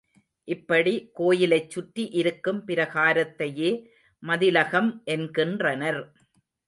இப்படி 0.47 1.09
கோயிலைச் 1.13 1.69
சுற்றி 1.69 2.07
இருக்கும் 2.11 2.61
பிராகாரத்தையே 2.67 3.71
மதிலகம் 4.23 5.01
என்கின்றனர். 5.05 6.01